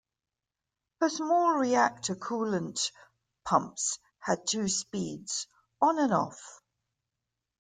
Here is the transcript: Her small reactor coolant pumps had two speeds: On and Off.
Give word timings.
Her 0.99 1.09
small 1.11 1.57
reactor 1.59 2.15
coolant 2.15 2.89
pumps 3.45 3.99
had 4.17 4.47
two 4.47 4.67
speeds: 4.67 5.45
On 5.79 5.99
and 5.99 6.11
Off. 6.11 6.63